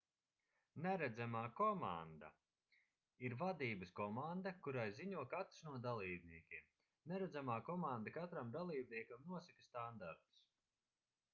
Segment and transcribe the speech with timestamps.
[0.83, 2.29] neredzamā komanda
[3.27, 6.65] ir vadības komanda kurai ziņo katrs no dalībniekiem
[7.13, 10.41] neredzamā komanda katram dalībniekam nosaka standartus